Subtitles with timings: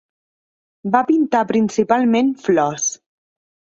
[0.95, 2.89] Va pintar principalment flors.